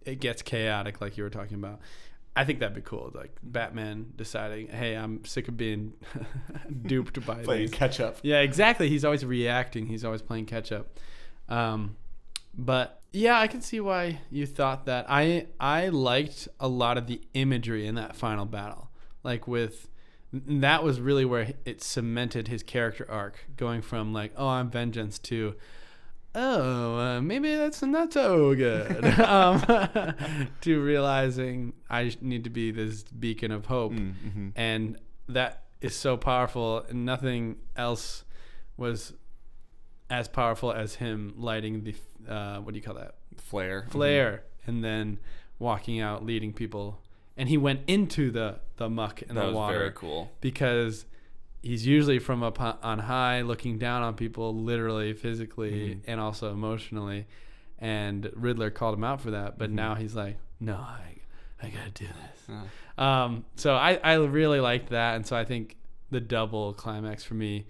[0.05, 1.79] it gets chaotic like you were talking about.
[2.35, 3.11] I think that'd be cool.
[3.13, 5.93] Like Batman deciding, hey, I'm sick of being
[6.85, 8.17] duped by Playing these catch up.
[8.21, 8.87] yeah, exactly.
[8.87, 9.87] He's always reacting.
[9.87, 10.87] He's always playing catch up.
[11.49, 11.97] Um,
[12.53, 15.05] but yeah, I can see why you thought that.
[15.09, 18.89] I I liked a lot of the imagery in that final battle.
[19.23, 19.89] Like with
[20.31, 25.17] that was really where it cemented his character arc, going from like, oh, I'm vengeance
[25.19, 25.55] to
[26.35, 29.05] oh, uh, maybe that's not so good.
[29.19, 29.61] um,
[30.61, 34.51] to realizing I need to be this beacon of hope, Mm, mhm.
[34.55, 38.23] and that is so powerful, and nothing else
[38.77, 39.13] was
[40.09, 41.95] as powerful as him lighting the
[42.27, 43.87] uh, what do you call that Flare.
[43.89, 45.19] flare, and then
[45.59, 47.01] walking out, leading people,
[47.37, 50.31] and he went into the the muck and That the was water very cool.
[50.41, 51.05] because
[51.61, 56.01] he's usually from up on- high looking down on people literally physically Mhm.
[56.07, 57.25] and also emotionally.
[57.77, 59.73] And riddler called him out for that but Mhm.
[59.73, 61.15] now he's like no i,
[61.61, 62.57] I gotta do this.
[62.97, 65.15] Um, so I, I really liked that.
[65.15, 65.77] And so i think
[66.11, 67.67] the double climax for me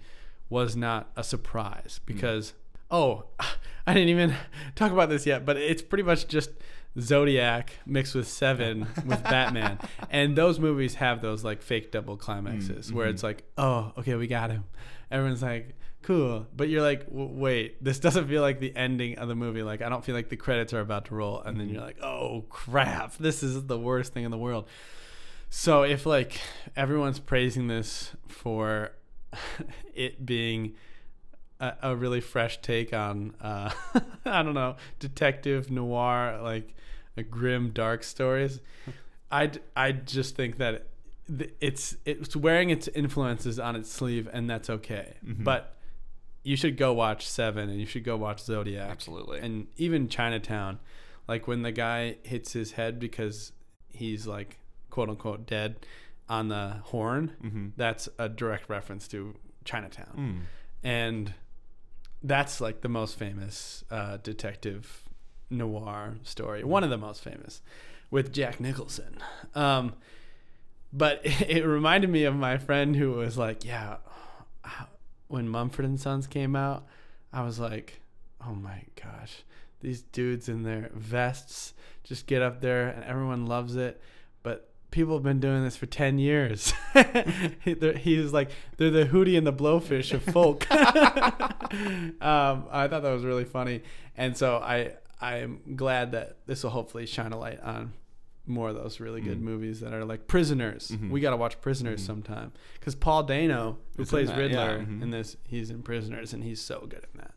[0.48, 2.54] was not a surprise because
[2.90, 3.24] oh
[3.86, 4.34] i didn't even
[4.74, 6.50] talk about this yet but it's pretty much just
[6.98, 9.78] zodiac mixed with seven with batman.
[10.10, 13.10] And those movies have those like fake double climaxes Mm, where mhm.
[13.10, 14.64] it's like oh okay we got him.
[15.10, 16.46] Everyone's like cool.
[16.56, 19.62] But you're like wait this doesn't feel like the ending of the movie.
[19.62, 21.40] Like i don't feel like the credits are about to roll.
[21.42, 21.74] And then Mhm.
[21.74, 23.16] you're like oh crap.
[23.18, 24.66] This is the worst thing in the world.
[25.48, 26.40] So if like
[26.76, 28.92] everyone's praising this for
[29.94, 30.74] it being
[31.60, 33.70] a, a really fresh take on uh,
[34.24, 36.74] I don't know detective noir like
[37.16, 38.60] a grim dark stories,
[39.30, 40.86] I I just think that
[41.60, 45.14] it's it's wearing its influences on its sleeve and that's okay.
[45.24, 45.44] Mhm.
[45.44, 45.76] But
[46.42, 49.40] you should go watch Seven and you should go watch Zodiac Absolutely.
[49.40, 50.78] and even Chinatown,
[51.28, 53.52] like when the guy hits his head because
[53.88, 55.86] he's like quote unquote dead
[56.28, 57.68] on the horn, mm-hmm.
[57.76, 60.14] that's a direct reference to Chinatown.
[60.16, 60.40] mm.
[60.82, 61.34] And
[62.22, 65.04] that's like the most famous uh, detective
[65.48, 67.62] noir story, one of the most famous
[68.10, 69.18] with Jack Nicholson.
[69.54, 69.94] Um,
[70.92, 73.96] but it reminded me of my friend who was like, yeah,
[75.28, 76.86] when Mumford and Sons came out,
[77.32, 78.00] I was like,
[78.44, 79.44] oh my gosh,
[79.80, 84.00] these dudes in their vests just get up there and everyone loves it.
[84.90, 86.72] People have been doing this for 10 years.
[87.64, 90.66] he, they're- he was like, they're the Hootie and the Blowfish of folk.
[92.20, 93.82] um, I thought that was really funny.
[94.16, 97.92] And so I, I'm glad that this will hopefully shine a light on
[98.46, 99.42] more of those really good Mm.
[99.42, 100.88] movies that are like Prisoners.
[100.90, 101.10] Mhm.
[101.10, 102.06] We got to watch Prisoners Mhm.
[102.06, 105.02] sometime because Paul Dano, who in plays that, Riddler yeah, mhm.
[105.02, 107.34] in this, he's in Prisoners and he's so good in that.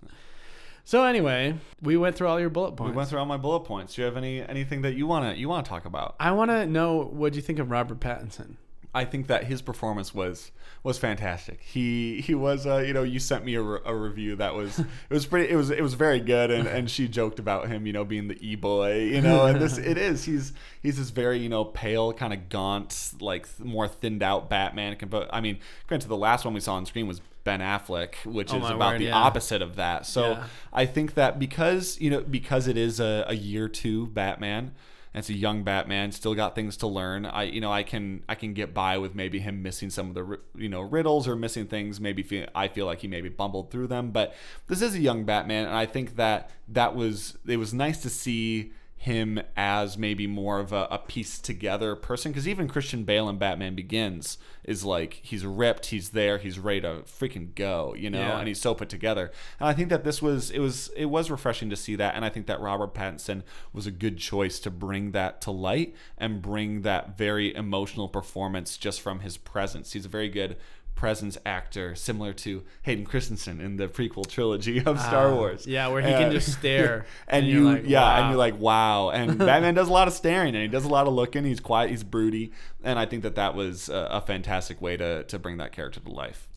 [0.85, 2.91] So anyway, we went through all your bullet points.
[2.91, 3.95] We went through all my bullet points.
[3.95, 6.15] Do you have any anything that you wanna you wanna talk about?
[6.19, 8.55] I want to know what you think of Robert Pattinson.
[8.95, 10.51] I think that his performance was
[10.83, 11.61] was fantastic.
[11.61, 14.77] He he was uh, you know you sent me a, re- a review that was
[14.79, 17.87] it was pretty it was it was very good and, and she joked about him
[17.87, 21.09] you know being the e boy you know and this it is he's he's this
[21.09, 24.95] very you know pale kind of gaunt like more thinned out Batman.
[24.95, 28.53] Compa- I mean, granted the last one we saw on screen was Ben Affleck, which
[28.53, 29.15] Oh, is about word, the yeah.
[29.15, 30.05] opposite of that.
[30.05, 30.43] So Yeah.
[30.71, 34.71] I think that because you know because it is a, a year two Batman,
[35.13, 37.25] and it's a young Batman, still got things to learn.
[37.25, 40.15] I you know I can I can get by with maybe him missing some of
[40.15, 41.99] the you know riddles or missing things.
[41.99, 44.33] Maybe feel, I feel like he maybe bumbled through them, but
[44.67, 48.09] this is a young Batman, and I think that that was it was nice to
[48.09, 48.71] see
[49.03, 53.37] him as maybe more of a, a piece together person because even christian bale in
[53.37, 58.19] batman begins is like he's ripped he's there he's ready to freaking go you know?
[58.19, 58.39] Yeah.
[58.39, 59.29] and he's so put together.
[59.59, 62.23] And i think that this was it was it was refreshing to see that and
[62.23, 66.41] i think that robert pattinson was a good choice to bring that to light and
[66.41, 69.93] bring that very emotional performance just from his presence.
[69.93, 70.57] He's a very good
[70.95, 75.67] presence actor similar to hayden christensen in the prequel trilogy of star Ah, wars.
[75.67, 77.05] Yeah, where he can Uh, just stare.
[77.27, 79.09] and, you're you like, yeah and you're like wow.
[79.09, 81.43] And batman does a lot of staring and he does a lot of looking.
[81.43, 82.51] He's quiet he's broody
[82.83, 85.99] and i think that that was a, a fantastic way to, to bring that character
[85.99, 86.47] to life.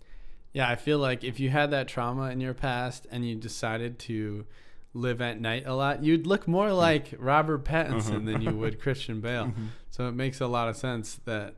[0.53, 3.99] Yeah, I feel like if you had that trauma in your past and you decided
[4.01, 4.47] to
[4.95, 9.21] live at night a lot, you'd look more like Robert Pattinson than you would Christian
[9.27, 9.53] Bale.
[9.91, 11.57] So it makes a lot of sense that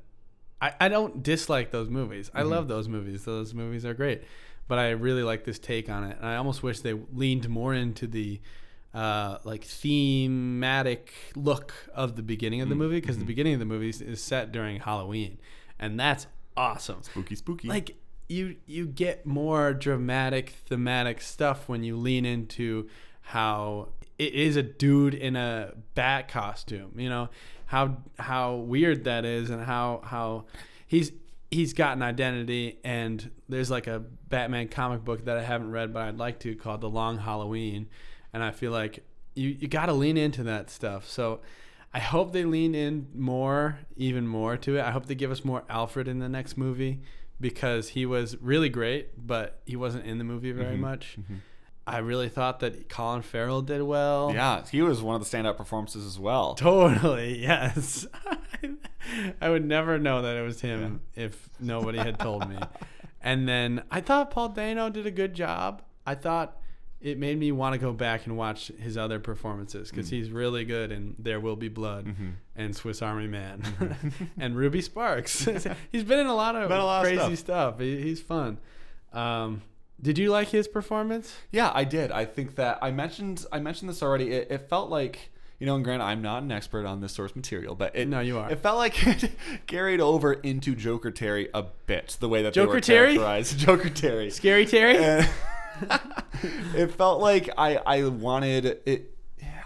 [0.60, 2.30] I, I don't dislike those movies.
[2.34, 2.50] I Mm-hmm.
[2.50, 3.24] love those movies.
[3.24, 4.22] Those movies are great.
[4.66, 6.16] But I really like this take on it.
[6.18, 8.40] And I almost wish they leaned more into the
[8.92, 13.64] uh, like thematic look of the beginning of the movie because the beginning of the
[13.66, 15.38] movie is set during Halloween,
[15.78, 17.02] and that's awesome.
[17.02, 17.68] Spooky, spooky.
[17.68, 17.96] Like
[18.28, 22.88] you you get more dramatic thematic stuff when you lean into
[23.20, 27.28] how it is a dude in a bat costume you know
[27.68, 30.46] how how weird that is and how how
[30.86, 31.12] he's
[31.50, 35.92] he's got an identity and there's like a batman comic book that i haven't read
[35.92, 37.88] but i'd like to called the long halloween.
[38.32, 39.04] And i feel like
[39.34, 41.08] you you got to lean into that stuff.
[41.08, 41.40] So
[41.92, 44.82] i hope they lean in more even more to it.
[44.82, 47.00] I hope they give us more alfred in the next movie
[47.40, 50.82] because he was really great but he wasn't in the movie very mm-hmm.
[50.82, 51.36] much mm-hmm.
[51.88, 54.30] I really thought that Colin Farrell did well.
[54.34, 56.54] yeah, he was one of the standout performances as well.
[56.58, 58.06] Totally, yes.
[59.40, 62.58] I would never know that it was him if nobody had told me.
[63.22, 65.82] And then I thought Paul Dano did a good job.
[66.06, 66.56] I thought
[67.00, 69.90] it made me want to go back and watch his other performances Mm.
[69.92, 72.28] because he's really good in There Will Be Blood Mm-hmm.
[72.56, 73.62] and Swiss Army Man
[74.38, 75.44] and Ruby Sparks.
[75.92, 77.74] he's been in a lot of a lot of crazy stuff.
[77.76, 77.80] stuff.
[77.80, 78.58] He, he's fun.
[79.12, 79.62] Um,
[80.00, 81.34] did you like his performance?
[81.50, 82.12] Yeah, I did.
[82.12, 84.32] I think that I mentioned I mentioned this already.
[84.32, 87.34] It, it felt like you know, and granted, I'm not an expert on this source
[87.34, 88.48] material, but it No, you are.
[88.50, 89.32] It felt like it
[89.66, 92.16] carried over into Joker Terry a bit.
[92.20, 93.06] The way that Joker they were Terry?
[93.14, 93.58] characterized.
[93.66, 94.30] Joker Terry.
[94.30, 94.98] Scary Terry?
[94.98, 95.28] And
[96.76, 99.14] it felt like I I wanted it.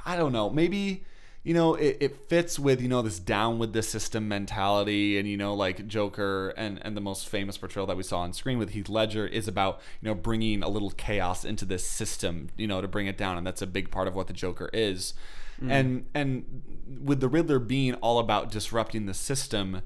[0.05, 0.49] I don't know.
[0.51, 1.05] Maybe
[1.45, 5.29] you know it, it fits with you know this down with the system mentality and
[5.29, 8.59] you know like Joker and and the most famous portrayal that we saw on screen
[8.59, 12.67] with Heath Ledger is about you know bringing a little chaos into this system you
[12.67, 15.15] know to bring it down and that's a big part of what the Joker is.
[15.61, 15.71] Mm.
[15.71, 16.63] And and
[17.05, 19.83] with the Riddler being all about disrupting the system,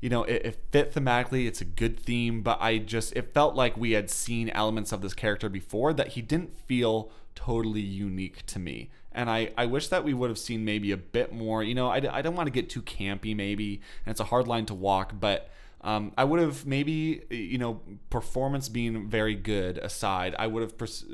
[0.00, 1.46] you know, it, it fit thematically.
[1.46, 5.00] It's a good theme, but I just it felt like we had seen elements of
[5.00, 8.90] this character before that he didn't feel totally unique to me.
[9.12, 11.62] And I, I wish that we would have seen maybe a bit more.
[11.62, 14.46] You know, I, I don't want to get too campy, maybe, and it's a hard
[14.46, 17.80] line to walk, but um, I would have maybe, you know,
[18.10, 21.04] performance being very good aside, I would have pers-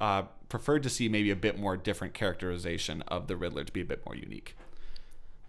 [0.00, 3.80] uh, preferred to see maybe a bit more different characterization of the Riddler to be
[3.80, 4.56] a bit more unique.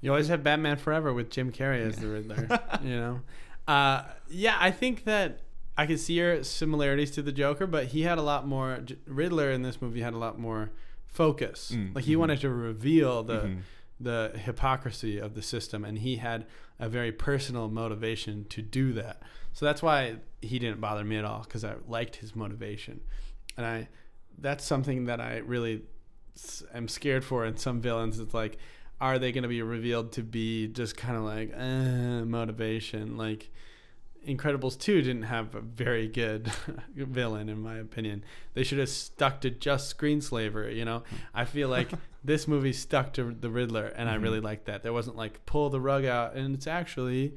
[0.04, 2.48] You always have Batman Forever with Jim Carrey as the Riddler.
[2.84, 3.22] you know,
[3.68, 5.40] uh, yeah, I think that
[5.78, 8.80] I could see your similarities to the Joker, but he had a lot more.
[8.84, 10.72] J- Riddler in this movie had a lot more
[11.08, 11.72] focus.
[11.74, 12.20] Mm, Like he mhm.
[12.20, 13.58] wanted to reveal the Mhm.
[14.00, 16.46] the hypocrisy of the system, and he had
[16.80, 19.22] a very personal motivation to do that.
[19.54, 23.00] So that's why he didn't bother me at all because I liked his motivation,
[23.56, 23.88] and I
[24.38, 25.84] that's something that I really
[26.36, 28.20] s- am scared for in some villains.
[28.20, 28.58] It's like,
[29.04, 33.18] are they going to be revealed to be just kind of like uh, motivation?
[33.18, 33.50] Like
[34.26, 36.50] Incredibles 2 didn't have a very good
[36.96, 38.24] villain, in my opinion.
[38.54, 41.04] They should have stuck to just screen Screenslaver, you know?
[41.34, 41.90] I feel like
[42.24, 44.84] this movie stuck to the Riddler, and I really liked that.
[44.84, 47.36] There wasn't like pull the rug out, and it's actually.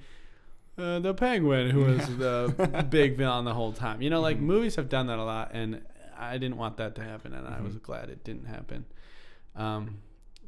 [0.78, 4.76] Uh, the penguin who was the big villain the whole time you know like movies
[4.76, 5.80] have done that a lot and
[6.18, 8.84] i didn't want that to happen and i was glad it didn't happen
[9.54, 9.96] um,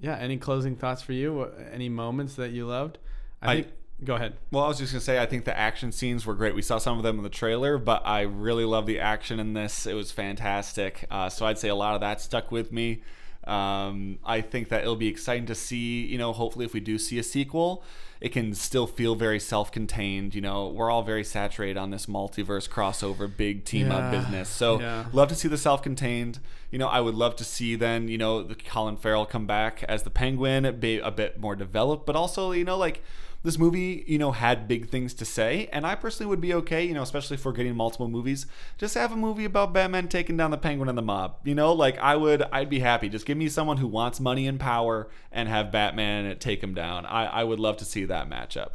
[0.01, 2.99] yeah any closing thoughts for you any moments that you loved
[3.43, 3.69] i, I- think
[4.05, 6.55] go ahead Well, I was just gonna say, I think the action scenes were great.
[6.55, 9.55] We saw some of them in the trailer, but I really love the action in
[9.55, 9.87] this.
[9.87, 11.05] It was fantastic.
[11.11, 13.03] Uh, so I'd say a lot of that stuck with me.
[13.49, 16.05] Um, I think that it'll be exciting to see.
[16.07, 17.83] You know, hopefully, if we do see a sequel,
[18.21, 20.35] it can still feel very self-contained.
[20.35, 24.49] You know, we're all very saturated on this multiverse crossover, big team up business.
[24.49, 25.07] So yeah.
[25.13, 26.41] love to see the self-contained.
[26.71, 29.85] You know, I would love to see then, you know, the Colin Farrell come back
[29.85, 33.03] as the Penguin, be a bit more developed, but also, you know, like
[33.43, 36.85] this movie, you know, had big things to say, and I personally would be okay,
[36.85, 38.47] you know, especially for getting multiple movies,
[38.79, 41.37] just have a movie about Batman taking down the Penguin and the mob.
[41.45, 43.09] You know, like I would, I'd be happy.
[43.09, 47.07] Just give me someone who wants money and power and have Batman take him down.
[47.07, 48.71] I, I would love to see that matchup.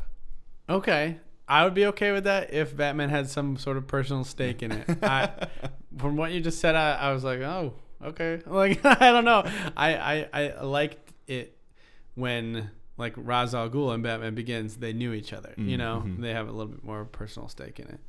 [0.69, 4.63] okay i would be okay with that if batman had some sort of personal stake
[4.63, 5.29] in it I,
[5.97, 9.43] from what you just said I, I was like oh okay like i don't know
[9.75, 11.57] I, I i liked it
[12.15, 15.53] when like Ra's al Ghul and Batman Begins, they knew each other.
[15.57, 17.99] You know, they have a little bit more personal stake in it.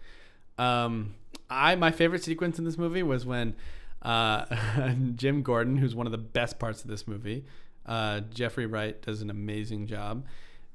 [0.63, 1.15] Um,
[1.51, 3.57] I my favorite sequence in this movie was when
[4.03, 4.45] uh,
[5.17, 7.45] Jim Gordon, who's one of the best parts of this movie,
[7.87, 10.25] uh, Jeffrey Wright does an amazing job.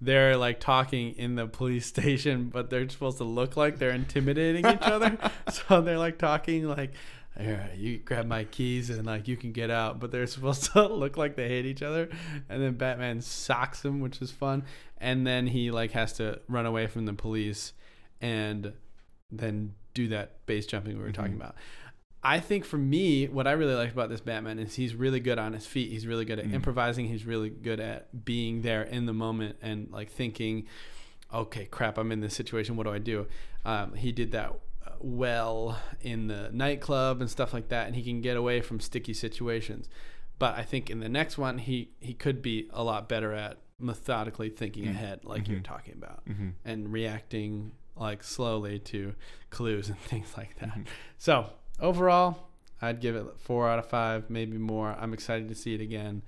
[0.01, 4.65] They're like talking in the police station, but they're supposed to look like they're intimidating
[4.65, 5.17] each other.
[5.51, 6.93] So they're like talking like,
[7.39, 10.87] "Here, you grab my keys and like you can get out," but they're supposed to
[10.87, 12.09] look like they hate each other.
[12.49, 14.63] And then Batman socks him, which is fun.
[14.97, 17.73] And then he like has to run away from the police.
[18.21, 18.73] and
[19.31, 21.37] then do that base jumping we were talking Mhm.
[21.37, 21.55] about.
[22.21, 25.39] I think for me, what I really like about this Batman is he's really good
[25.39, 25.89] on his feet.
[25.89, 26.53] He's really good at Mm.
[26.55, 27.07] improvising.
[27.07, 30.65] He's really good at being there in the moment and like thinking,
[31.33, 32.75] okay, crap, I'm in this situation.
[32.75, 33.27] What do I do?
[33.63, 34.59] Um, he did that
[34.99, 39.13] well in the nightclub and stuff like that, and he can get away from sticky
[39.13, 39.87] situations.
[40.37, 43.57] But I think in the next one, he he could be a lot better at
[43.79, 44.89] methodically thinking Mm.
[44.91, 45.63] ahead, like you're Mhm.
[45.63, 46.53] talking about, Mhm.
[46.65, 49.13] and reacting like slowly to
[49.49, 50.69] clues and things like that.
[50.77, 50.85] Mhm.
[51.17, 52.49] So overall,
[52.81, 54.91] I'd give it four out of five, maybe more.
[54.99, 56.23] I'm excited to see it again,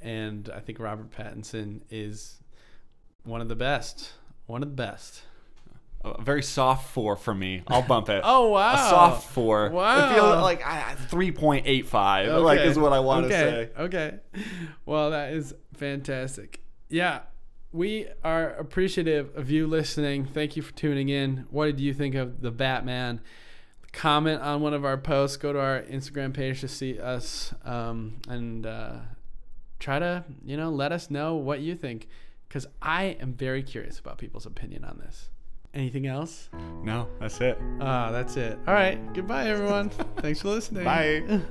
[0.00, 2.42] and I think Robert Pattinson is
[3.22, 4.12] one of the best.
[4.46, 5.22] One of the best.
[6.04, 7.62] A very soft four for me.
[7.66, 8.22] I'll bump it.
[8.36, 8.74] Oh wow!
[8.74, 9.70] A soft four.
[9.70, 10.10] Wow.
[10.10, 12.42] I feel like I, 3.85.
[12.42, 13.34] Like is what I want okay.
[13.34, 13.70] to say.
[13.78, 14.14] Okay.
[14.84, 16.60] Well, that is fantastic.
[16.88, 17.20] Yeah,
[17.72, 20.26] we are appreciative of you listening.
[20.26, 21.46] Thank you for tuning in.
[21.50, 23.20] What did you think of the Batman?
[23.92, 25.36] Comment on one of our posts.
[25.36, 28.96] Go to our Instagram page to see us, um, and uh,
[29.78, 32.08] try to you know let us know what you think,
[32.48, 35.30] because I am very curious about people's opinion on this.
[35.74, 36.48] Anything else?
[36.82, 37.58] No, that's it.
[37.80, 38.58] Ah, that's it.
[38.68, 38.98] All right.
[39.12, 39.90] Goodbye, everyone.
[40.18, 40.84] Thanks for listening.
[40.84, 41.40] Bye.